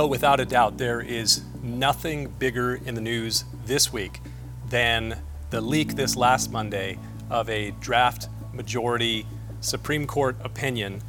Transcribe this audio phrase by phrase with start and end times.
[0.00, 4.22] Well, without a doubt, there is nothing bigger in the news this week
[4.70, 5.18] than
[5.50, 6.98] the leak this last Monday
[7.28, 9.26] of a draft majority
[9.60, 11.02] Supreme Court opinion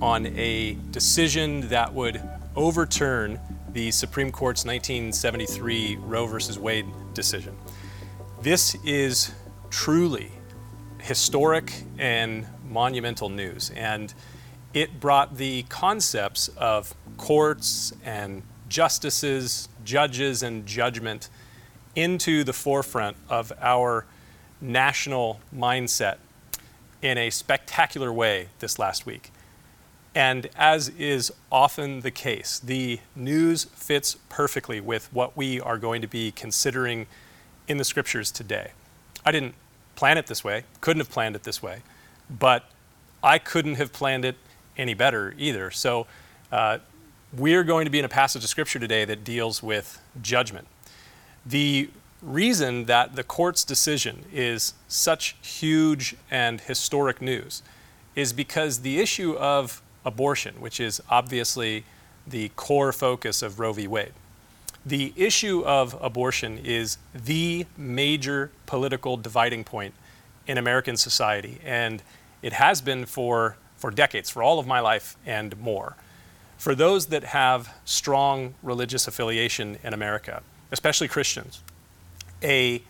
[0.00, 2.22] on a decision that would
[2.56, 3.38] overturn
[3.74, 6.58] the Supreme Court's 1973 Roe v.
[6.58, 7.54] Wade decision.
[8.40, 9.32] This is
[9.68, 10.32] truly
[10.98, 14.14] historic and monumental news, and
[14.72, 21.28] it brought the concepts of courts and justices, judges, and judgment
[21.96, 24.06] into the forefront of our
[24.60, 26.16] national mindset
[27.02, 29.32] in a spectacular way this last week.
[30.14, 36.02] And as is often the case, the news fits perfectly with what we are going
[36.02, 37.06] to be considering
[37.68, 38.72] in the scriptures today.
[39.24, 39.54] I didn't
[39.94, 41.82] plan it this way, couldn't have planned it this way,
[42.28, 42.70] but
[43.22, 44.36] I couldn't have planned it
[44.80, 45.70] any better either.
[45.70, 46.06] So
[46.50, 46.78] uh,
[47.36, 50.66] we're going to be in a passage of scripture today that deals with judgment.
[51.46, 51.90] The
[52.22, 57.62] reason that the court's decision is such huge and historic news
[58.16, 61.84] is because the issue of abortion, which is obviously
[62.26, 63.86] the core focus of Roe v.
[63.86, 64.12] Wade,
[64.84, 69.94] the issue of abortion is the major political dividing point
[70.46, 72.02] in American society, and
[72.42, 75.96] it has been for, for decades, for all of my life and more.
[76.58, 81.62] For those that have strong religious affiliation in America, especially Christians,
[82.42, 82.82] a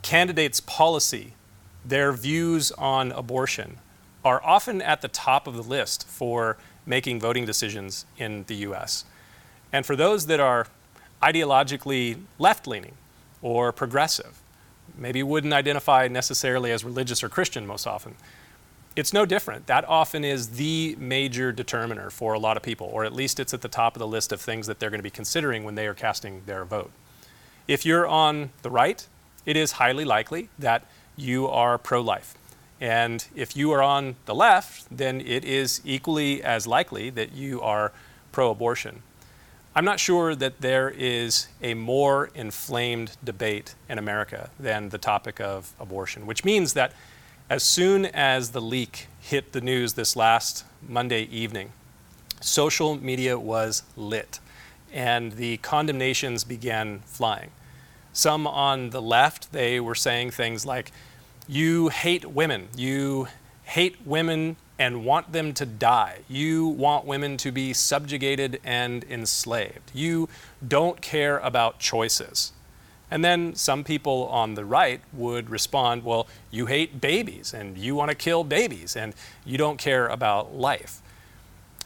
[0.00, 1.34] candidate's policy,
[1.84, 3.76] their views on abortion,
[4.24, 9.04] are often at the top of the list for making voting decisions in the US.
[9.72, 10.66] And for those that are
[11.22, 12.94] ideologically left leaning
[13.42, 14.40] or progressive,
[14.96, 18.16] maybe wouldn't identify necessarily as religious or Christian most often,
[18.96, 19.66] it's no different.
[19.66, 23.54] That often is the major determiner for a lot of people, or at least it's
[23.54, 25.74] at the top of the list of things that they're going to be considering when
[25.74, 26.90] they are casting their vote.
[27.68, 29.06] If you're on the right,
[29.46, 30.84] it is highly likely that
[31.16, 32.34] you are pro life.
[32.80, 37.60] And if you are on the left, then it is equally as likely that you
[37.60, 37.92] are
[38.32, 39.02] pro abortion.
[39.74, 45.40] I'm not sure that there is a more inflamed debate in America than the topic
[45.40, 46.92] of abortion, which means that
[47.50, 51.72] as soon as the leak hit the news this last Monday evening,
[52.40, 54.38] social media was lit
[54.92, 57.50] and the condemnations began flying.
[58.12, 60.92] Some on the left, they were saying things like,
[61.48, 62.68] You hate women.
[62.76, 63.26] You
[63.64, 66.20] hate women and want them to die.
[66.28, 69.90] You want women to be subjugated and enslaved.
[69.92, 70.28] You
[70.66, 72.52] don't care about choices.
[73.10, 77.94] And then some people on the right would respond, well, you hate babies and you
[77.94, 81.02] want to kill babies and you don't care about life.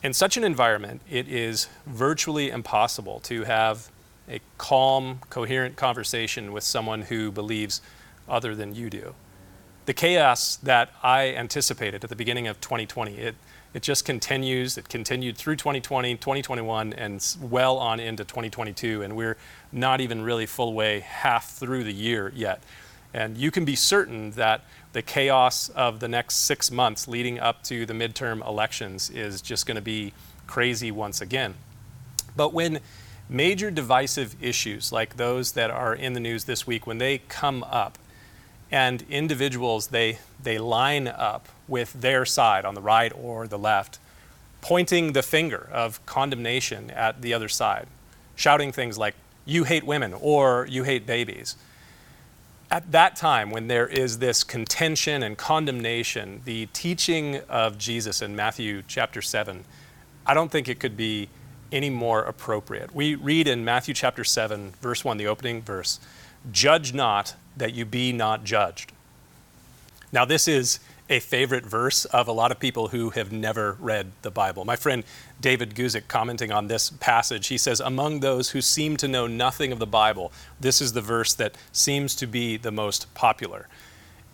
[0.02, 3.90] In such an environment, it is virtually impossible to have
[4.28, 7.80] a calm, coherent conversation with someone who believes
[8.28, 9.14] other than you do
[9.86, 13.34] the chaos that I anticipated at the beginning of 2020, it,
[13.74, 14.78] it just continues.
[14.78, 19.02] It continued through 2020, 2021, and well on into 2022.
[19.02, 19.36] And we're
[19.72, 22.62] not even really full way half through the year yet.
[23.12, 27.64] And you can be certain that the chaos of the next six months leading up
[27.64, 30.12] to the midterm elections is just going to be
[30.46, 31.54] crazy once again.
[32.36, 32.80] But when
[33.28, 37.64] major divisive issues like those that are in the news this week, when they come
[37.64, 37.98] up,
[38.74, 44.00] and individuals they they line up with their side on the right or the left
[44.60, 47.86] pointing the finger of condemnation at the other side
[48.34, 49.14] shouting things like
[49.44, 51.56] you hate women or you hate babies.
[52.68, 58.34] At that time when there is this contention and condemnation the teaching of Jesus in
[58.34, 59.64] Matthew chapter 7
[60.26, 61.28] I don't think it could be
[61.70, 62.92] any more appropriate.
[62.92, 66.00] We read in Matthew chapter 7 verse 1 the opening verse
[66.50, 68.92] judge not that you be not judged.
[70.12, 70.78] Now, this is
[71.10, 74.64] a favorite verse of a lot of people who have never read the Bible.
[74.64, 75.04] My friend
[75.40, 79.70] David Guzik, commenting on this passage, he says, Among those who seem to know nothing
[79.70, 83.68] of the Bible, this is the verse that seems to be the most popular.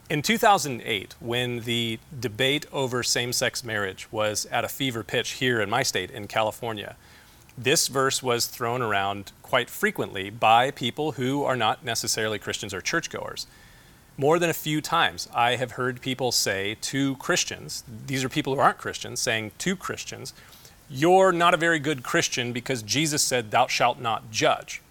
[0.08, 5.60] In 2008, when the debate over same sex marriage was at a fever pitch here
[5.60, 6.96] in my state, in California,
[7.62, 12.80] this verse was thrown around quite frequently by people who are not necessarily Christians or
[12.80, 13.46] churchgoers.
[14.16, 18.54] More than a few times, I have heard people say to Christians, these are people
[18.54, 20.32] who aren't Christians, saying to Christians,
[20.88, 24.82] You're not a very good Christian because Jesus said, Thou shalt not judge.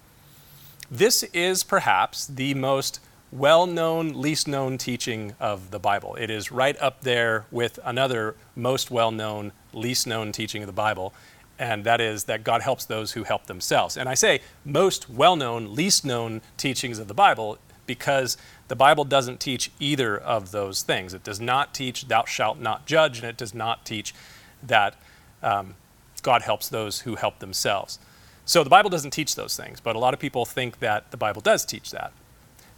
[0.90, 3.00] This is perhaps the most
[3.32, 6.16] well known, least known teaching of the Bible.
[6.16, 10.72] It is right up there with another most well known, least known teaching of the
[10.72, 11.14] Bible,
[11.60, 13.98] and that is that God helps those who help themselves.
[13.98, 19.04] And I say most well known, least known teachings of the Bible because the Bible
[19.04, 21.12] doesn't teach either of those things.
[21.12, 24.14] It does not teach, thou shalt not judge, and it does not teach
[24.62, 24.96] that
[25.42, 25.74] um,
[26.22, 27.98] God helps those who help themselves.
[28.46, 31.18] So the Bible doesn't teach those things, but a lot of people think that the
[31.18, 32.12] Bible does teach that.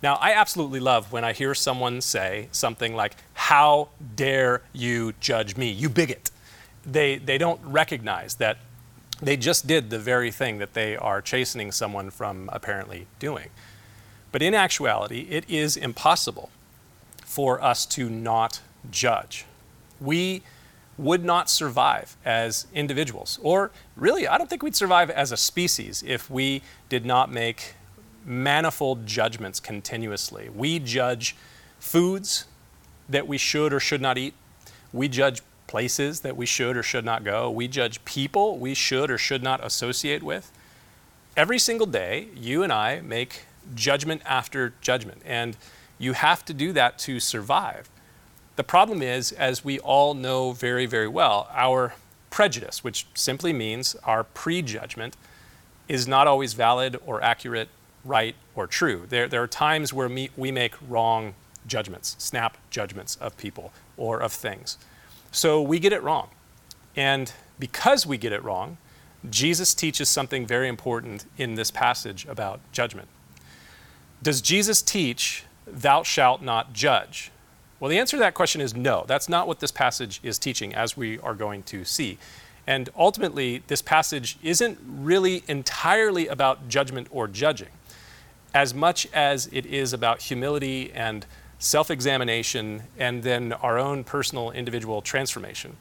[0.02, 5.56] Now, I absolutely love when I hear someone say something like, How dare you judge
[5.56, 6.32] me, you bigot?
[6.85, 8.58] They, they don't recognize that
[9.22, 13.48] they just did the very thing that they are chastening someone from apparently doing.
[14.32, 16.50] But in actuality, it is impossible
[17.24, 18.60] for us to not
[18.90, 19.46] judge.
[20.00, 20.42] We
[20.98, 26.02] would not survive as individuals, or really, I don't think we'd survive as a species
[26.06, 27.75] if we did not make
[28.25, 30.48] manifold judgments continuously.
[30.54, 31.36] We judge
[31.78, 32.46] foods
[33.08, 34.34] that we should or should not eat.
[34.92, 35.42] We judge
[35.72, 37.50] places that we should or should not go.
[37.50, 40.52] We judge people we should or should not associate with.
[41.34, 45.22] Every single day, you and I make judgment after judgment.
[45.24, 45.56] And
[45.98, 47.88] you have to do that to survive.
[48.56, 51.94] The problem is, as we all know very, very well, our
[52.28, 55.16] prejudice, which simply means our prejudgment,
[55.88, 57.70] is not always valid or accurate,
[58.04, 59.06] right, or true.
[59.08, 61.32] There, there are times where we make wrong
[61.66, 64.76] judgments, snap judgments of people or of things.
[65.32, 66.29] So we get it wrong.
[66.94, 68.76] And because we get it wrong,
[69.29, 73.08] Jesus teaches something very important in this passage about judgment.
[74.23, 77.31] Does Jesus teach, thou shalt not judge?
[77.81, 79.05] Well, the answer to that question is no.
[79.08, 82.19] That's not what this passage is teaching, as we are going to see.
[82.67, 87.70] And ultimately, this passage isn't really entirely about judgment or judging,
[88.55, 91.26] as much as it is about humility and
[91.62, 95.76] self examination and then our own personal individual transformation.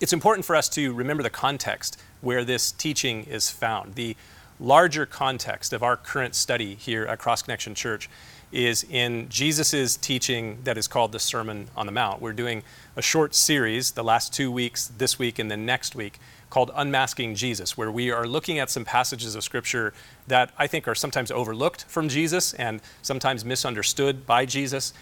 [0.00, 3.94] It's important for us to remember the context where this teaching is found.
[3.94, 4.16] The
[4.58, 8.08] larger context of our current study here at Cross Connection Church
[8.52, 12.20] is in Jesus' teaching that is called the Sermon on the Mount.
[12.20, 12.62] We're doing
[12.96, 16.18] a short series the last two weeks, this week and then next week,
[16.50, 19.94] called Unmasking Jesus, where we are looking at some passages of Scripture
[20.26, 24.92] that I think are sometimes overlooked from Jesus and sometimes misunderstood by Jesus,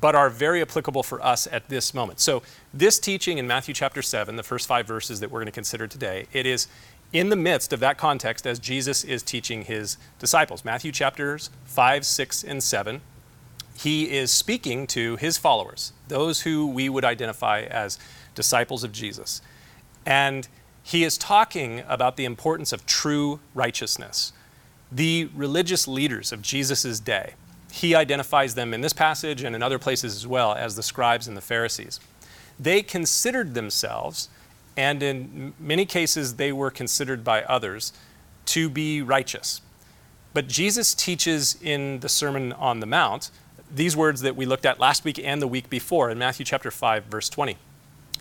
[0.00, 2.20] but are very applicable for us at this moment.
[2.20, 2.42] So,
[2.72, 5.86] this teaching in Matthew chapter 7, the first five verses that we're going to consider
[5.86, 6.68] today, it is
[7.14, 10.64] in the midst of that context as Jesus is teaching his disciples.
[10.64, 13.00] Matthew chapters 5, 6, and 7.
[13.76, 18.00] He is speaking to his followers, those who we would identify as
[18.34, 19.40] disciples of Jesus.
[20.04, 20.48] And
[20.82, 24.32] he is talking about the importance of true righteousness.
[24.90, 27.34] The religious leaders of Jesus' day,
[27.70, 31.28] he identifies them in this passage and in other places as well as the scribes
[31.28, 32.00] and the Pharisees.
[32.58, 34.28] They considered themselves
[34.76, 37.92] and in many cases they were considered by others
[38.46, 39.60] to be righteous.
[40.32, 43.30] But Jesus teaches in the Sermon on the Mount
[43.70, 46.70] these words that we looked at last week and the week before in Matthew chapter
[46.70, 47.56] 5 verse 20.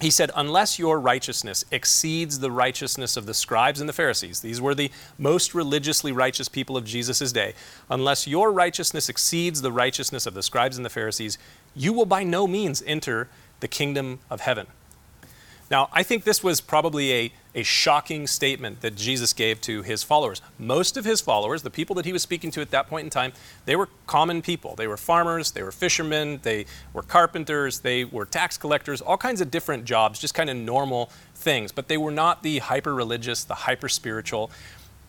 [0.01, 4.59] He said, Unless your righteousness exceeds the righteousness of the scribes and the Pharisees, these
[4.59, 7.53] were the most religiously righteous people of Jesus' day,
[7.89, 11.37] unless your righteousness exceeds the righteousness of the scribes and the Pharisees,
[11.75, 14.67] you will by no means enter the kingdom of heaven.
[15.73, 20.03] Now, I think this was probably a, a shocking statement that Jesus gave to his
[20.03, 20.39] followers.
[20.59, 23.09] Most of his followers, the people that he was speaking to at that point in
[23.09, 23.33] time,
[23.65, 24.75] they were common people.
[24.75, 29.41] They were farmers, they were fishermen, they were carpenters, they were tax collectors, all kinds
[29.41, 31.71] of different jobs, just kind of normal things.
[31.71, 34.51] But they were not the hyper religious, the hyper spiritual.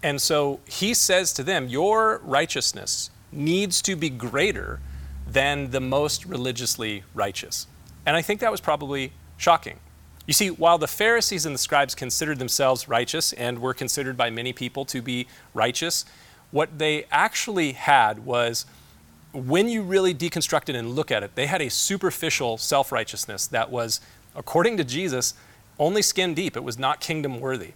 [0.02, 4.80] And so he says to them, Your righteousness needs to be greater
[5.28, 7.66] than the most religiously righteous.
[8.06, 9.78] And I think that was probably shocking.
[10.26, 14.30] You see, while the Pharisees and the scribes considered themselves righteous and were considered by
[14.30, 16.04] many people to be righteous,
[16.50, 18.64] what they actually had was,
[19.32, 23.46] when you really deconstruct it and look at it, they had a superficial self righteousness
[23.48, 24.00] that was,
[24.34, 25.34] according to Jesus,
[25.78, 26.56] only skin deep.
[26.56, 27.72] It was not kingdom worthy.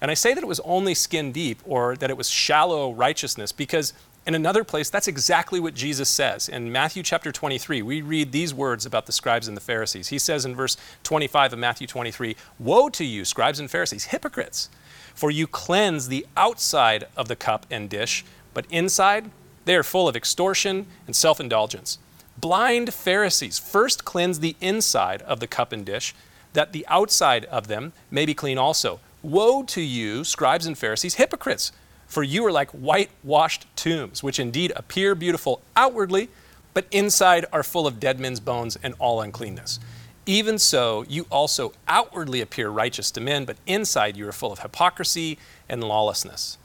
[0.00, 3.52] And I say that it was only skin deep or that it was shallow righteousness
[3.52, 3.92] because
[4.24, 6.48] in another place, that's exactly what Jesus says.
[6.48, 10.08] In Matthew chapter 23, we read these words about the scribes and the Pharisees.
[10.08, 14.68] He says in verse 25 of Matthew 23 Woe to you, scribes and Pharisees, hypocrites!
[15.14, 18.24] For you cleanse the outside of the cup and dish,
[18.54, 19.30] but inside
[19.64, 21.98] they are full of extortion and self indulgence.
[22.38, 26.14] Blind Pharisees, first cleanse the inside of the cup and dish,
[26.52, 29.00] that the outside of them may be clean also.
[29.22, 31.72] Woe to you, scribes and Pharisees, hypocrites!
[32.12, 36.28] For you are like whitewashed tombs, which indeed appear beautiful outwardly,
[36.74, 39.80] but inside are full of dead men's bones and all uncleanness.
[40.26, 44.58] Even so, you also outwardly appear righteous to men, but inside you are full of
[44.58, 45.38] hypocrisy
[45.70, 46.58] and lawlessness.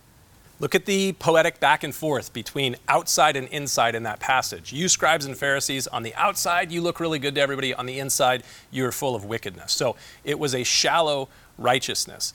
[0.60, 4.74] Look at the poetic back and forth between outside and inside in that passage.
[4.74, 7.74] You, scribes and Pharisees, on the outside, you look really good to everybody.
[7.74, 9.72] On the inside, you are full of wickedness.
[9.72, 12.34] So it was a shallow righteousness.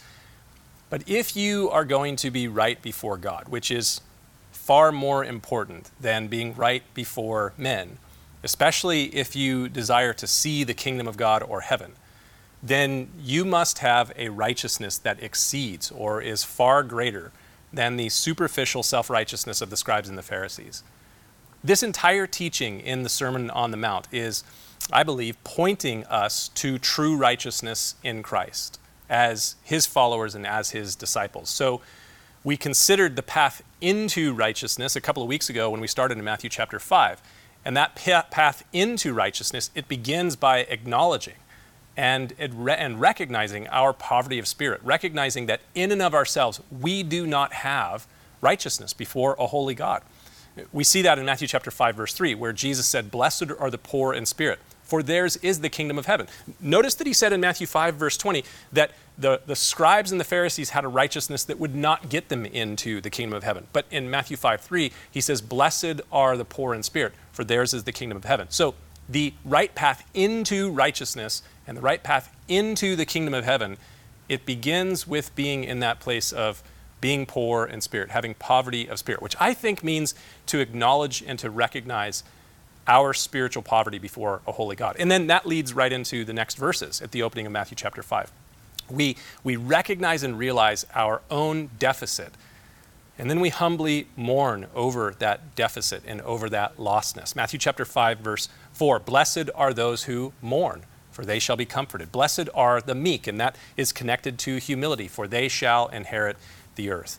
[0.92, 4.02] But if you are going to be right before God, which is
[4.50, 7.96] far more important than being right before men,
[8.42, 11.92] especially if you desire to see the kingdom of God or heaven,
[12.62, 17.32] then you must have a righteousness that exceeds or is far greater
[17.72, 20.82] than the superficial self righteousness of the scribes and the Pharisees.
[21.64, 24.44] This entire teaching in the Sermon on the Mount is,
[24.92, 28.78] I believe, pointing us to true righteousness in Christ
[29.12, 31.50] as his followers and as his disciples.
[31.50, 31.83] So
[32.42, 36.25] we considered the path into righteousness a couple of weeks ago when we started in
[36.25, 37.21] Matthew chapter 5.
[37.62, 41.35] And that path into righteousness, it begins by acknowledging
[41.95, 47.26] and, and recognizing our poverty of spirit, recognizing that in and of ourselves, we do
[47.26, 48.07] not have
[48.40, 50.02] righteousness before a holy God.
[50.73, 53.78] We see that in Matthew chapter 5, verse 3, where Jesus said, Blessed are the
[53.78, 54.59] poor in spirit,
[54.92, 56.26] for theirs is the kingdom of heaven.
[56.61, 58.44] Notice that he said in Matthew 5, verse 20,
[58.75, 62.44] that the, the scribes and the Pharisees had a righteousness that would not get them
[62.44, 63.66] into the kingdom of heaven.
[63.72, 67.72] But in Matthew 5, 3, he says, Blessed are the poor in spirit, for theirs
[67.72, 68.49] is the kingdom of heaven.
[68.50, 68.75] So
[69.08, 73.78] the right path into righteousness and the right path into the kingdom of heaven,
[74.28, 76.62] it begins with being in that place of
[77.00, 81.38] being poor in spirit, having poverty of spirit, which I think means to acknowledge and
[81.38, 82.25] to recognize
[82.86, 84.96] our spiritual poverty before a holy God.
[84.98, 88.02] And then that leads right into the next verses at the opening of Matthew chapter
[88.02, 88.32] 5.
[88.90, 92.32] We, we recognize and realize our own deficit,
[93.18, 97.36] and then we humbly mourn over that deficit and over that lostness.
[97.36, 102.10] Matthew chapter 5, verse 4 Blessed are those who mourn, for they shall be comforted.
[102.10, 106.36] Blessed are the meek, and that is connected to humility, for they shall inherit
[106.74, 107.18] the earth.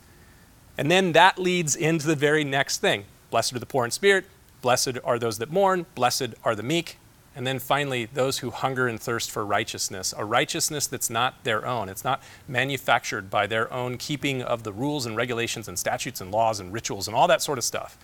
[0.78, 4.26] And then that leads into the very next thing Blessed are the poor in spirit,
[4.64, 6.98] blessed are those that mourn, blessed are the meek.
[7.36, 11.66] And then finally, those who hunger and thirst for righteousness, a righteousness that's not their
[11.66, 11.90] own.
[11.90, 16.32] It's not manufactured by their own keeping of the rules and regulations and statutes and
[16.32, 17.98] laws and rituals and all that sort of stuff.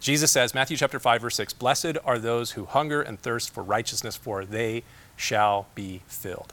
[0.00, 3.62] Jesus says, Matthew chapter 5, verse 6, Blessed are those who hunger and thirst for
[3.62, 4.82] righteousness, for they
[5.16, 6.52] shall be filled.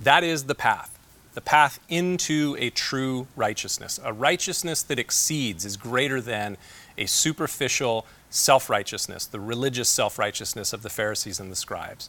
[0.00, 0.98] That is the path,
[1.34, 6.56] the path into a true righteousness, a righteousness that exceeds, is greater than
[6.96, 12.08] a superficial self righteousness, the religious self righteousness of the Pharisees and the scribes.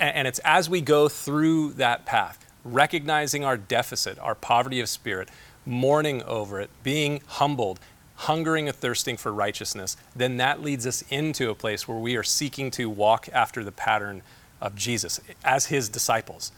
[0.00, 5.28] And it's as we go through that path, recognizing our deficit, our poverty of spirit,
[5.64, 7.78] mourning over it, being humbled,
[8.16, 12.22] hungering and thirsting for righteousness, then that leads us into a place where we are
[12.22, 14.22] seeking to walk after the pattern
[14.60, 16.52] of Jesus as his disciples.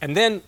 [0.00, 0.42] And then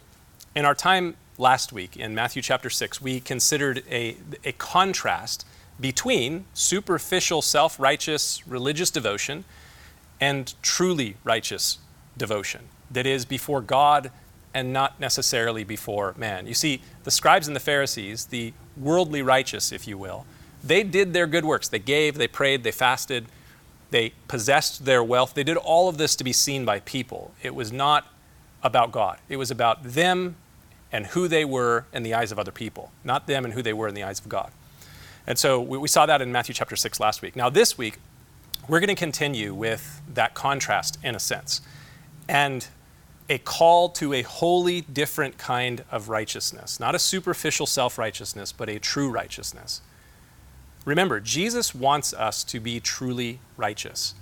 [0.55, 5.47] in our time last week in Matthew chapter 6, we considered a, a contrast
[5.81, 9.45] between superficial self righteous religious devotion
[10.21, 11.79] and truly righteous
[12.17, 14.11] devotion that is before God
[14.55, 16.47] and not necessarily before man.
[16.47, 20.26] You see, the scribes and the Pharisees, the worldly righteous, if you will,
[20.62, 21.69] they did their good works.
[21.69, 23.26] They gave, they prayed, they fasted,
[23.91, 25.35] they possessed their wealth.
[25.35, 27.33] They did all of this to be seen by people.
[27.43, 28.07] It was not
[28.62, 30.37] about God, it was about them
[30.93, 33.73] and who they were in the eyes of other people, not them and who they
[33.73, 34.52] were in the eyes of God.
[35.26, 37.37] And so we, we saw that in Matthew chapter 6 last week.
[37.37, 37.99] Now, this week,
[38.69, 41.61] we're going to continue with that contrast in a sense
[42.29, 42.67] and
[43.29, 48.69] a call to a wholly different kind of righteousness, not a superficial self righteousness, but
[48.69, 49.81] a true righteousness.
[50.85, 54.14] Remember, Jesus wants us to be truly righteous,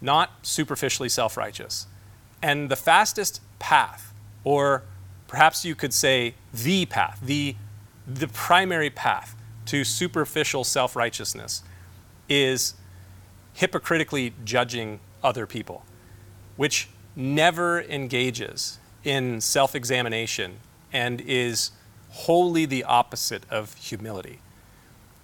[0.00, 1.86] not superficially self righteous.
[2.42, 4.12] And the fastest path,
[4.44, 4.82] or
[5.28, 7.56] perhaps you could say the path, the,
[8.06, 9.34] the primary path
[9.72, 11.62] to superficial self righteousness,
[12.28, 12.74] is
[13.54, 15.82] hypocritically judging other people,
[16.56, 20.58] which never engages in self examination
[20.92, 21.70] and is
[22.10, 24.40] wholly the opposite of humility.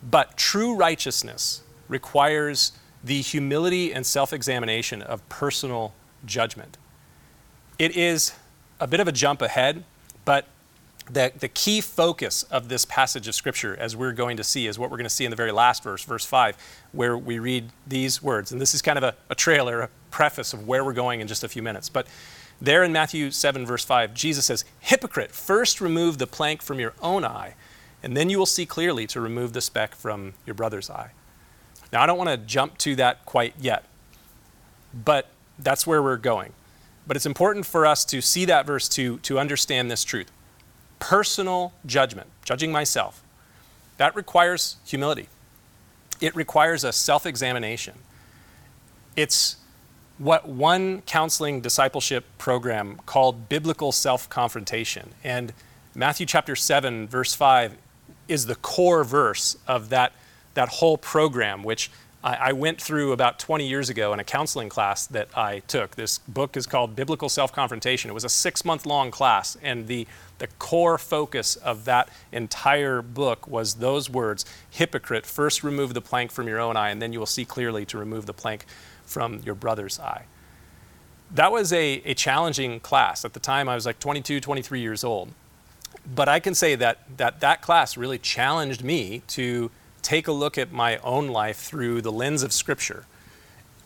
[0.02, 2.72] But true righteousness requires
[3.04, 5.92] the humility and self examination of personal
[6.24, 6.78] judgment.
[7.78, 8.32] It is
[8.80, 9.84] a bit of a jump ahead,
[10.24, 10.46] but
[11.10, 14.78] the, the key focus of this passage of Scripture, as we're going to see, is
[14.78, 16.56] what we're going to see in the very last verse, verse 5,
[16.92, 18.52] where we read these words.
[18.52, 21.28] And this is kind of a, a trailer, a preface of where we're going in
[21.28, 21.88] just a few minutes.
[21.88, 22.06] But
[22.60, 26.94] there in Matthew 7, verse 5, Jesus says, Hypocrite, first remove the plank from your
[27.00, 27.54] own eye
[28.02, 31.10] and then you will see clearly to remove the speck from your brother's eye.
[31.92, 33.84] Now, I don't want to jump to that quite yet,
[34.92, 36.52] but that's where we're going.
[37.06, 40.30] But it's important for us to see that verse to, to understand this truth.
[40.98, 43.22] Personal judgment, judging myself,
[43.96, 45.28] that requires humility.
[46.20, 47.94] It requires a self examination.
[49.16, 49.56] It's
[50.18, 55.10] what one counseling discipleship program called biblical self confrontation.
[55.22, 55.52] And
[55.94, 57.76] Matthew chapter 7, verse 5
[58.28, 60.12] is the core verse of that,
[60.54, 61.90] that whole program, which
[62.22, 65.96] I, I went through about 20 years ago in a counseling class that I took.
[65.96, 68.10] This book is called Biblical Self Confrontation.
[68.10, 70.06] It was a six month long class, and the,
[70.38, 76.30] the core focus of that entire book was those words Hypocrite, first remove the plank
[76.30, 78.64] from your own eye, and then you will see clearly to remove the plank
[79.04, 80.24] from your brother's eye.
[81.30, 83.24] That was a, a challenging class.
[83.24, 85.28] At the time, I was like 22, 23 years old.
[86.14, 89.70] But I can say that that, that class really challenged me to
[90.02, 93.04] take a look at my own life through the lens of Scripture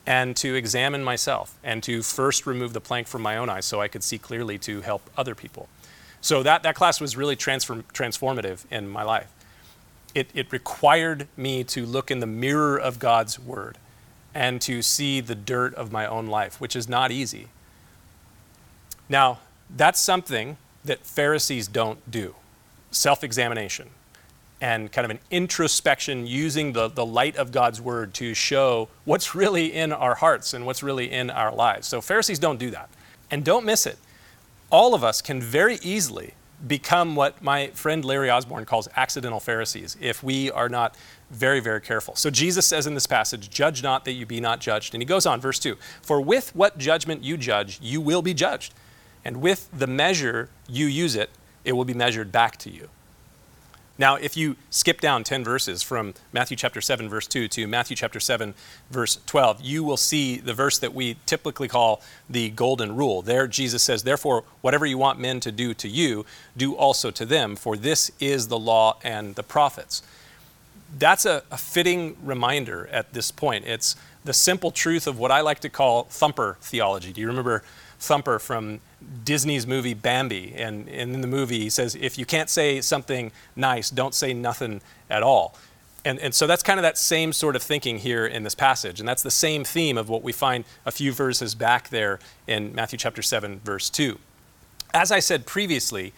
[0.05, 3.81] and to examine myself and to first remove the plank from my own eyes so
[3.81, 5.69] I could see clearly to help other people.
[6.21, 9.31] So that, that class was really transform, transformative in my life.
[10.13, 13.77] It, it required me to look in the mirror of God's Word
[14.33, 17.47] and to see the dirt of my own life, which is not easy.
[19.09, 19.39] Now,
[19.69, 22.35] that's something that Pharisees don't do
[22.91, 23.89] self examination
[24.63, 29.35] and kind of an introspection using the, the light of God's word to show what's
[29.35, 31.85] really in our hearts and what's really in our lives.
[31.85, 32.89] So, Pharisees don't do that.
[33.29, 33.97] And don't miss it.
[34.69, 39.97] All of us can very easily become what my friend Larry Osborne calls accidental Pharisees
[39.99, 40.95] if we are not
[41.29, 42.15] very, very careful.
[42.15, 44.95] So Jesus says in this passage, Judge not that you be not judged.
[44.95, 48.33] And he goes on, verse 2 For with what judgment you judge, you will be
[48.33, 48.73] judged.
[49.25, 51.31] And with the measure you use it,
[51.65, 52.87] it will be measured back to you.
[53.97, 57.95] Now, if you skip down 10 verses from Matthew chapter 7, verse 2 to Matthew
[57.95, 58.55] chapter 7,
[58.89, 63.21] verse 12, you will see the verse that we typically call the golden rule.
[63.21, 66.25] There, Jesus says, Therefore, whatever you want men to do to you,
[66.57, 70.01] do also to them, for this is the law and the prophets.
[70.97, 73.65] That's a, a fitting reminder at this point.
[73.67, 77.13] It's the simple truth of what I like to call thumper theology.
[77.13, 77.63] Do you remember
[78.03, 78.81] Thumper from
[79.23, 80.53] Disney's movie Bambi.
[80.55, 84.33] And, and in the movie, he says, if you can't say something nice, don't say
[84.33, 85.55] nothing at all.
[86.05, 88.99] And, and so that's kind of that same sort of thinking here in this passage.
[88.99, 92.75] And that's the same theme of what we find a few verses back there in
[92.75, 94.19] Matthew chapter 7, verse 2.
[94.93, 96.13] As I said previously,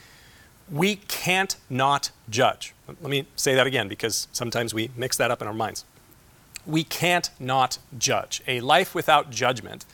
[0.71, 2.73] we can't not judge.
[2.87, 5.85] Let me say that again because sometimes we mix that up in our minds.
[6.65, 8.41] We can't not judge.
[8.47, 9.85] A life without judgment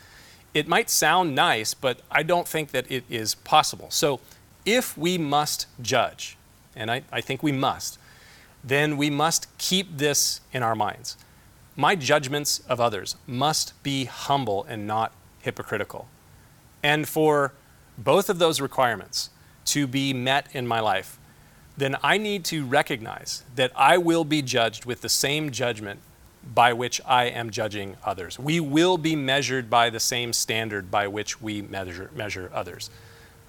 [0.54, 3.90] it might sound nice, but I don't think that it is possible.
[3.90, 4.20] So
[4.64, 6.36] if we must judge,
[6.76, 7.98] and I, I think we must,
[8.62, 11.16] then we must keep this in our minds.
[11.76, 16.06] My judgments of others must be humble and not hypocritical.
[16.82, 17.52] And for
[17.96, 19.30] both of those requirements
[19.66, 21.18] to be met in my life,
[21.76, 26.00] then I need to recognize that I will be judged with the same judgment
[26.54, 28.38] by which I am judging others.
[28.38, 32.90] We will be measured by the same standard by which we measure, measure others.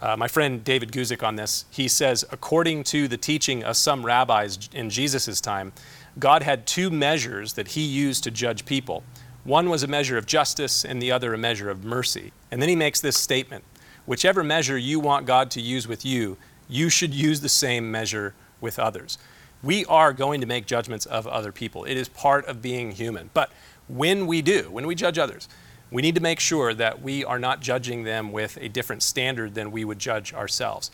[0.01, 4.06] Uh, my friend David Guzik on this, he says, according to the teaching of some
[4.06, 5.71] rabbis in Jesus' time,
[6.19, 9.03] God had two measures that he used to judge people.
[9.43, 12.32] One was a measure of justice, and the other a measure of mercy.
[12.51, 13.63] And then he makes this statement
[14.06, 18.34] Whichever measure you want God to use with you, you should use the same measure
[18.60, 19.17] with others
[19.63, 21.86] we are going to make judgments of other people.
[21.86, 23.30] It is part of being human.
[23.34, 23.52] But
[23.88, 25.47] when we do, when we judge others,
[25.89, 29.56] we need to make sure that we are not judging them with a different standard
[29.56, 30.91] than we would judge ourselves.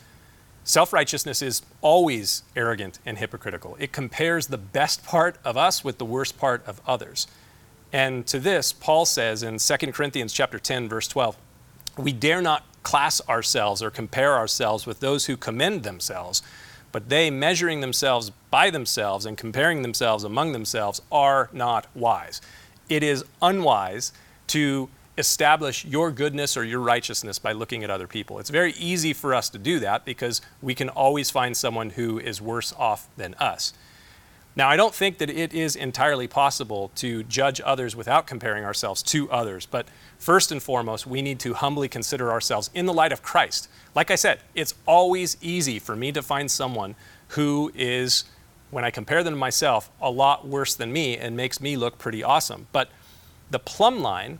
[0.63, 3.75] Self righteousness is always arrogant and hypocritical.
[3.79, 7.27] It compares the best part of us with the worst part of others.
[7.91, 11.38] And to this, Paul says in 2 Corinthians chapter 10, verse 12,
[11.97, 16.43] we dare not class ourselves or compare ourselves with those who commend themselves
[16.91, 22.41] but they, measuring themselves by themselves and comparing themselves among themselves, are not wise.
[22.89, 24.12] It is unwise
[24.47, 28.39] to establish your goodness or your righteousness by looking at other people.
[28.39, 32.19] It's very easy for us to do that because we can always find someone who
[32.19, 33.73] is worse off than us.
[34.55, 39.01] Now, I don't think that it is entirely possible to judge others without comparing ourselves
[39.03, 43.12] to others, but first and foremost, we need to humbly consider ourselves in the light
[43.12, 43.69] of Christ.
[43.95, 46.95] Like I said, it's always easy for me to find someone
[47.29, 48.25] who is,
[48.71, 51.97] when I compare them to myself, a lot worse than me and makes me look
[51.97, 52.67] pretty awesome.
[52.71, 52.89] But
[53.49, 54.39] the plumb line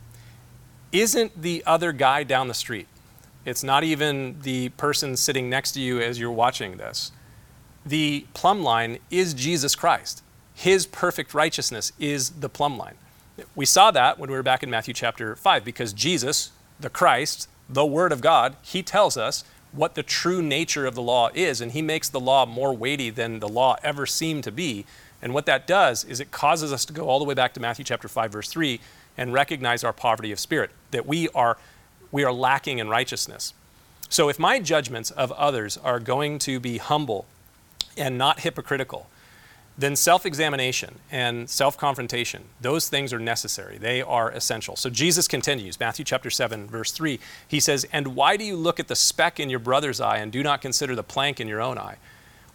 [0.92, 2.88] isn't the other guy down the street.
[3.44, 7.12] It's not even the person sitting next to you as you're watching this.
[7.84, 10.22] The plumb line is Jesus Christ.
[10.54, 12.96] His perfect righteousness is the plumb line.
[13.54, 17.48] We saw that when we were back in Matthew chapter 5 because Jesus, the Christ,
[17.68, 21.60] the Word of God, He tells us what the true nature of the law is,
[21.60, 24.84] and He makes the law more weighty than the law ever seemed to be.
[25.22, 27.60] And what that does is it causes us to go all the way back to
[27.60, 28.80] Matthew chapter 5, verse 3,
[29.16, 31.56] and recognize our poverty of spirit, that we are,
[32.12, 33.54] we are lacking in righteousness.
[34.08, 37.26] So if my judgments of others are going to be humble
[38.00, 39.08] and not hypocritical,
[39.78, 43.78] then self examination and self confrontation, those things are necessary.
[43.78, 44.76] They are essential.
[44.76, 47.18] So Jesus continues, Matthew chapter 7, verse 3.
[47.46, 50.32] He says, And why do you look at the speck in your brother's eye and
[50.32, 51.96] do not consider the plank in your own eye?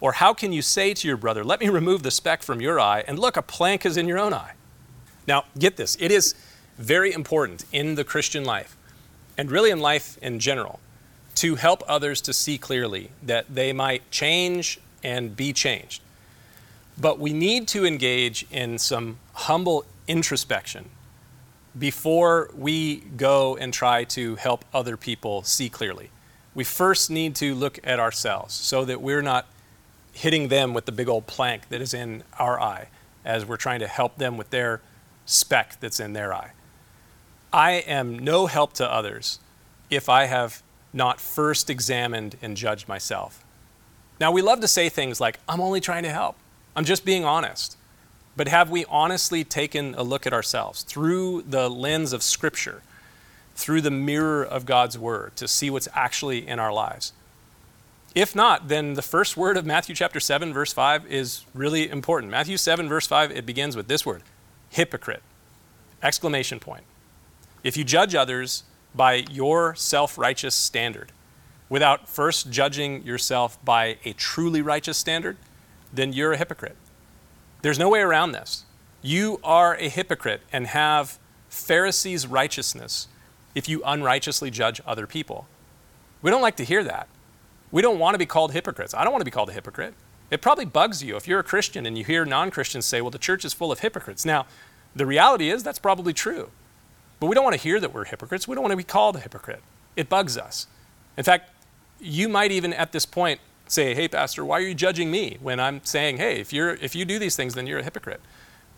[0.00, 2.78] Or how can you say to your brother, Let me remove the speck from your
[2.78, 4.52] eye, and look, a plank is in your own eye?
[5.26, 5.96] Now, get this.
[5.98, 6.34] It is
[6.78, 8.76] very important in the Christian life,
[9.38, 10.80] and really in life in general,
[11.36, 16.02] to help others to see clearly that they might change and be changed.
[16.98, 20.90] But we need to engage in some humble introspection
[21.78, 26.10] before we go and try to help other people see clearly.
[26.54, 29.46] We first need to look at ourselves so that we're not
[30.12, 32.88] hitting them with the big old plank that is in our eye
[33.24, 34.80] as we're trying to help them with their
[35.24, 36.50] speck that's in their eye.
[37.52, 39.38] I am no help to others
[39.88, 43.44] if I have not first examined and judged myself.
[44.18, 46.36] Now, we love to say things like, I'm only trying to help.
[46.74, 47.76] I'm just being honest.
[48.36, 52.82] But have we honestly taken a look at ourselves through the lens of Scripture,
[53.54, 57.12] through the mirror of God's Word, to see what's actually in our lives?
[58.14, 62.30] If not, then the first word of Matthew chapter 7, verse 5 is really important.
[62.30, 64.22] Matthew 7, verse 5, it begins with this word
[64.70, 65.22] hypocrite!
[66.02, 66.84] Exclamation point.
[67.62, 71.12] If you judge others by your self righteous standard,
[71.68, 75.36] without first judging yourself by a truly righteous standard,
[75.92, 76.76] then you're a hypocrite.
[77.62, 78.64] There's no way around this.
[79.02, 83.08] You are a hypocrite and have Pharisees' righteousness
[83.54, 85.46] if you unrighteously judge other people.
[86.22, 87.08] We don't like to hear that.
[87.72, 88.94] We don't want to be called hypocrites.
[88.94, 89.94] I don't want to be called a hypocrite.
[90.30, 93.10] It probably bugs you if you're a Christian and you hear non Christians say, well,
[93.10, 94.24] the church is full of hypocrites.
[94.24, 94.46] Now,
[94.94, 96.50] the reality is that's probably true.
[97.20, 98.46] But we don't want to hear that we're hypocrites.
[98.46, 99.62] We don't want to be called a hypocrite.
[99.94, 100.66] It bugs us.
[101.16, 101.50] In fact,
[102.00, 105.58] you might even at this point say, hey, Pastor, why are you judging me when
[105.58, 108.20] I'm saying, hey, if, you're, if you do these things, then you're a hypocrite?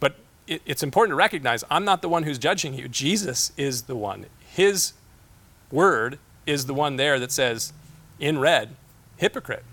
[0.00, 2.88] But it, it's important to recognize I'm not the one who's judging you.
[2.88, 4.26] Jesus is the one.
[4.40, 4.94] His
[5.70, 7.72] word is the one there that says,
[8.18, 8.74] in red,
[9.16, 9.64] hypocrite.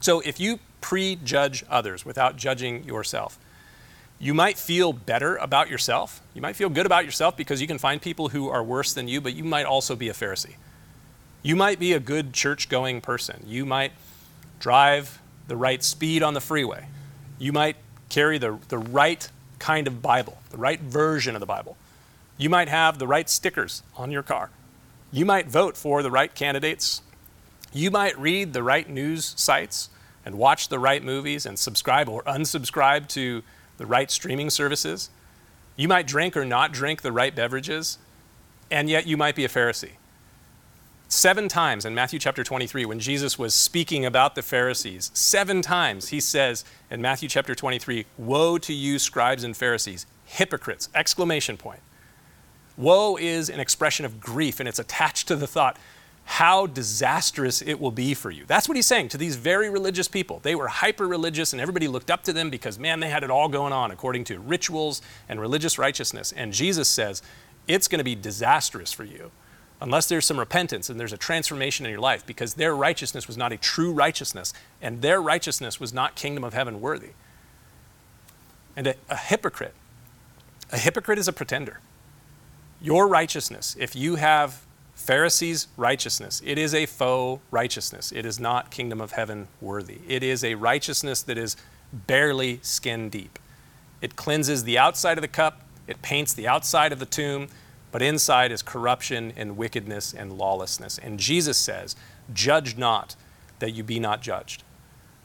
[0.00, 3.38] So if you prejudge others without judging yourself,
[4.18, 6.20] you might feel better about yourself.
[6.34, 9.08] You might feel good about yourself because you can find people who are worse than
[9.08, 10.54] you, but you might also be a Pharisee.
[11.42, 13.42] You might be a good church going person.
[13.46, 13.92] You might
[14.60, 16.86] drive the right speed on the freeway.
[17.38, 17.76] You might
[18.08, 19.28] carry the, the right
[19.58, 21.76] kind of Bible, the right version of the Bible.
[22.36, 24.50] You might have the right stickers on your car.
[25.10, 27.02] You might vote for the right candidates.
[27.72, 29.90] You might read the right news sites
[30.24, 33.42] and watch the right movies and subscribe or unsubscribe to
[33.78, 35.10] the right streaming services.
[35.74, 37.98] You might drink or not drink the right beverages,
[38.70, 39.92] and yet you might be a Pharisee.
[41.14, 46.08] Seven times in Matthew chapter 23, when Jesus was speaking about the Pharisees, seven times
[46.08, 50.88] he says in Matthew chapter 23, Woe to you, scribes and Pharisees, hypocrites!
[50.94, 51.80] Exclamation point.
[52.78, 55.76] Woe is an expression of grief, and it's attached to the thought,
[56.24, 58.46] how disastrous it will be for you.
[58.46, 60.40] That's what he's saying to these very religious people.
[60.42, 63.30] They were hyper religious, and everybody looked up to them because, man, they had it
[63.30, 66.32] all going on according to rituals and religious righteousness.
[66.32, 67.20] And Jesus says,
[67.68, 69.30] It's going to be disastrous for you
[69.82, 73.36] unless there's some repentance and there's a transformation in your life, because their righteousness was
[73.36, 77.10] not a true righteousness, and their righteousness was not kingdom of heaven worthy.
[78.76, 79.74] And a, a hypocrite,
[80.70, 81.80] a hypocrite is a pretender.
[82.80, 84.62] Your righteousness, if you have
[84.94, 88.12] Pharisees' righteousness, it is a faux righteousness.
[88.12, 89.98] It is not kingdom of heaven worthy.
[90.06, 91.56] It is a righteousness that is
[91.92, 93.38] barely skin deep.
[94.00, 97.48] It cleanses the outside of the cup, it paints the outside of the tomb,
[97.92, 100.98] but inside is corruption and wickedness and lawlessness.
[100.98, 101.94] And Jesus says,
[102.32, 103.14] Judge not
[103.58, 104.64] that you be not judged.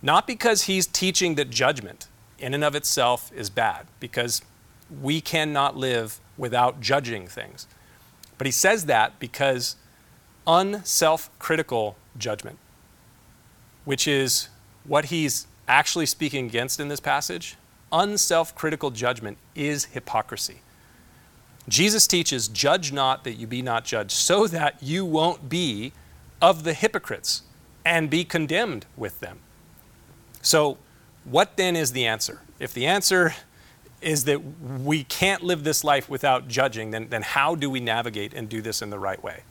[0.02, 4.42] Not because he's teaching that judgment in and of itself is bad, because
[5.02, 7.68] we cannot live without judging things.
[8.38, 9.76] But he says that because
[10.46, 12.60] unself critical judgment,
[13.86, 14.50] which is
[14.84, 17.56] what he's actually speaking against in this passage,
[17.92, 20.62] unself critical judgment is hypocrisy.
[21.70, 25.92] Jesus teaches, Judge not that you be not judged, so that you won't be
[26.42, 27.42] of the hypocrites
[27.84, 29.40] and be condemned with them.
[30.42, 30.78] So,
[31.24, 32.42] what then is the answer?
[32.60, 33.36] If the answer
[34.02, 38.34] is that we can't live this life without judging, then, then how do we navigate
[38.34, 39.42] and do this in the right way?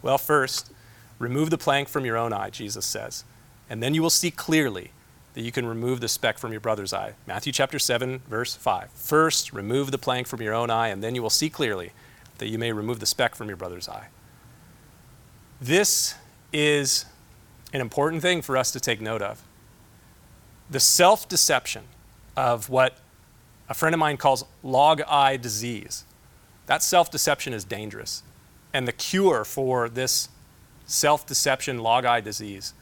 [0.00, 0.70] Well, first,
[1.18, 3.24] remove the plank from your own eye, Jesus says,
[3.68, 4.92] and then you will see clearly
[5.34, 7.14] that you can remove the speck from your brother's eye.
[7.26, 8.90] Matthew chapter 7, verse 5.
[8.92, 11.92] First, remove the plank from your own eye, and then you will see clearly
[12.38, 14.08] that you may remove the speck from your brother's eye.
[15.60, 16.14] This
[16.52, 17.04] is
[17.72, 19.42] an important thing for us to take note of.
[20.70, 21.84] The self deception
[22.36, 22.98] of what
[23.68, 26.04] a friend of mine calls log eye disease.
[26.66, 28.22] That self deception is dangerous.
[28.72, 30.28] And the cure for this
[30.86, 32.72] self deception, log eye disease,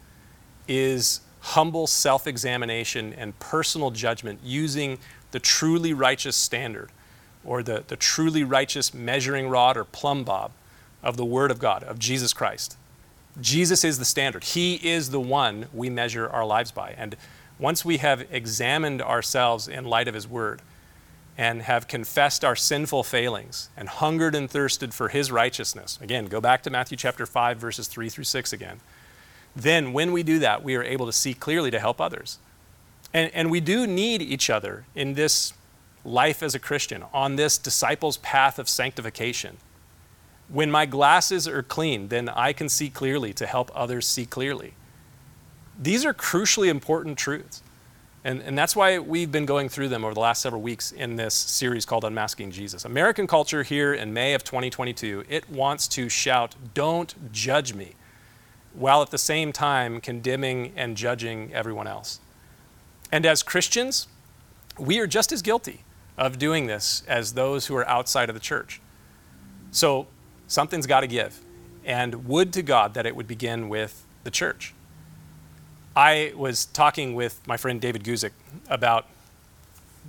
[0.67, 4.99] is humble self examination and personal judgment using
[5.31, 6.91] the truly righteous standard
[7.45, 10.51] or the, the truly righteous measuring rod or plumb bob
[11.03, 12.77] of the Word of God, of Jesus Christ.
[13.41, 14.43] Jesus is the standard.
[14.43, 16.95] He is the one we measure our lives by.
[16.99, 17.17] And
[17.59, 20.61] once we have examined ourselves in light of His Word
[21.37, 26.41] and have confessed our sinful failings and hungered and thirsted for His righteousness, again, go
[26.41, 28.81] back to Matthew chapter 5, verses 3 through 6 again
[29.63, 32.39] then when we do that, we are able to see clearly to help others.
[33.13, 35.53] And, and we do need each other in this
[36.05, 39.57] life as a Christian, on this disciples' path of sanctification.
[40.49, 44.75] When my glasses are clean, then I can see clearly to help others see clearly.
[45.79, 47.63] These are crucially important truths.
[48.25, 51.17] And, and that's why we've been going through them over the last several weeks in
[51.17, 52.85] this series called Unmasking Jesus.
[52.85, 57.95] American culture here in May of 2022, it wants to shout, Don't judge me
[58.75, 62.21] while at the same time condemning and judging everyone else.
[63.11, 64.09] And as Christians,
[64.79, 65.85] we are just as guilty
[66.17, 68.81] of doing this as those who are outside of the church.
[69.71, 70.07] So
[70.47, 71.41] something's got to give.
[71.85, 74.75] And would to God that it would begin with the church.
[75.97, 78.33] I was talking with my friend David Guzik
[78.69, 79.07] about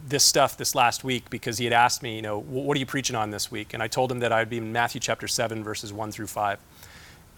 [0.07, 2.85] this stuff this last week because he had asked me, you know, what are you
[2.85, 3.73] preaching on this week?
[3.73, 6.59] And I told him that I'd be in Matthew chapter 7, verses 1 through 5.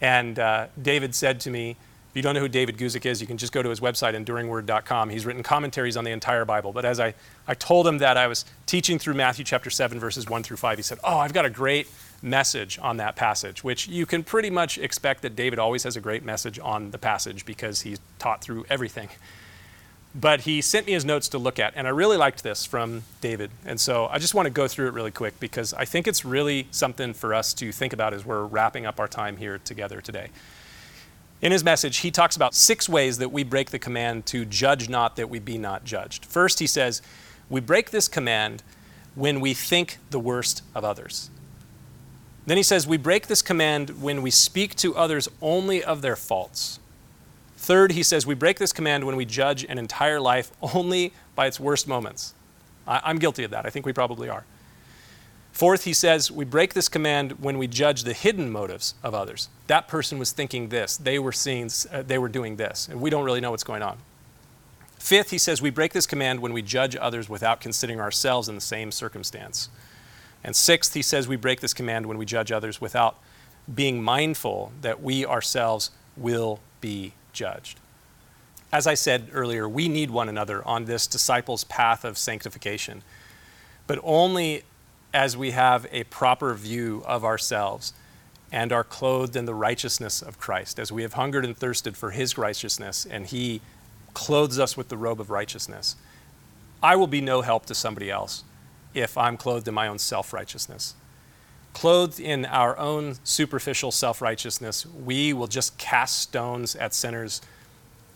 [0.02, 1.76] And uh, David said to me,
[2.12, 4.14] if you don't know who David Guzik is, you can just go to his website,
[4.14, 5.08] enduringword.com.
[5.08, 6.70] He's written commentaries on the entire Bible.
[6.70, 7.14] But as I,
[7.48, 10.76] I told him that I was teaching through Matthew chapter 7, verses 1 through 5,
[10.76, 11.88] he said, Oh, I've got a great
[12.20, 16.02] message on that passage, which you can pretty much expect that David always has a
[16.02, 19.08] great message on the passage because he's taught through everything.
[20.14, 23.04] But he sent me his notes to look at, and I really liked this from
[23.22, 23.50] David.
[23.64, 26.22] And so I just want to go through it really quick because I think it's
[26.24, 30.02] really something for us to think about as we're wrapping up our time here together
[30.02, 30.28] today.
[31.40, 34.88] In his message, he talks about six ways that we break the command to judge
[34.88, 36.26] not that we be not judged.
[36.26, 37.00] First, he says,
[37.48, 38.62] we break this command
[39.14, 41.30] when we think the worst of others.
[42.46, 46.16] Then he says, we break this command when we speak to others only of their
[46.16, 46.78] faults.
[47.62, 51.46] Third, he says, we break this command when we judge an entire life only by
[51.46, 52.34] its worst moments.
[52.88, 53.64] I, am guilty of that.
[53.64, 54.44] I think we probably are.
[55.52, 59.48] Fourth, he says, we break this command when we judge the hidden motives of others.
[59.68, 63.10] That person was thinking this, they were seeing, uh, they were doing this, and we
[63.10, 63.98] don't really know what's going on.
[64.98, 68.56] Fifth, he says, we break this command when we judge others without considering ourselves in
[68.56, 69.68] the same circumstance.
[70.42, 73.20] And sixth, he says, we break this command when we judge others without
[73.72, 77.78] being mindful that we ourselves will be judged.
[78.72, 83.02] As I said earlier, we need one another on this disciples' path of sanctification,
[83.86, 84.62] but only
[85.12, 87.92] as we have a proper view of ourselves
[88.50, 92.10] and are clothed in the righteousness of Christ, as we have hungered and thirsted for
[92.10, 93.60] his righteousness, and he
[94.14, 95.96] clothes us with the robe of righteousness.
[96.82, 98.44] I will be no help to somebody else
[98.94, 100.94] if I'm clothed in my own self righteousness.
[101.72, 107.40] Clothed in our own superficial self righteousness, we will just cast stones at sinners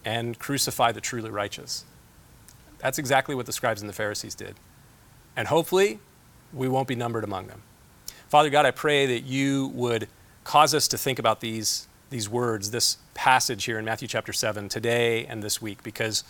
[0.05, 1.85] and crucify the truly righteous.
[2.79, 4.57] That's exactly what the scribes and the Pharisees did.
[5.37, 5.99] And hopefully,
[6.53, 7.63] we won't be numbered among them.
[8.29, 10.09] Father God, I pray that you would
[10.45, 14.69] cause us to think about these, these words, this passage here in Matthew chapter 7,
[14.69, 16.23] today and this week, because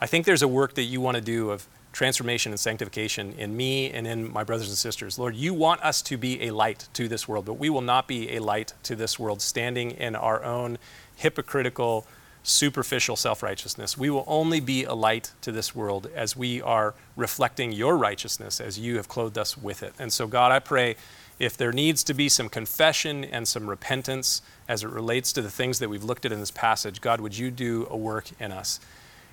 [0.00, 3.56] I think there's a work that you want to do of transformation and sanctification in
[3.56, 5.18] me and in my brothers and sisters.
[5.18, 8.08] Lord, you want us to be a light to this world, but we will not
[8.08, 10.78] be a light to this world standing in our own
[11.16, 12.06] hypocritical,
[12.42, 13.96] superficial self righteousness.
[13.96, 18.60] We will only be a light to this world as we are reflecting your righteousness
[18.60, 19.92] as you have clothed us with it.
[19.98, 20.96] And so, God, I pray
[21.38, 25.50] if there needs to be some confession and some repentance as it relates to the
[25.50, 28.52] things that we've looked at in this passage, God, would you do a work in
[28.52, 28.80] us?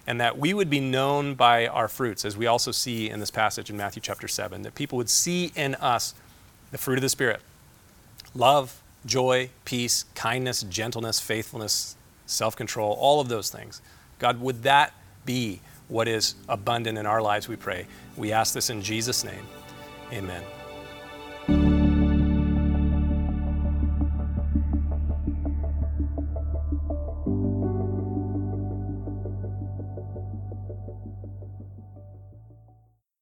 [0.10, 3.30] And that we would be known by our fruits, as we also see in this
[3.30, 6.15] passage in Matthew chapter 7, that people would see in us
[6.72, 7.41] the fruit of the Spirit
[8.34, 11.95] love, joy, peace, kindness, gentleness, faithfulness,
[12.26, 13.84] self control, all of those things.
[14.17, 14.95] God, would that
[15.26, 17.86] be what is abundant in our lives, we pray?
[18.17, 19.45] We ask this in Jesus' name.
[20.12, 20.43] Amen.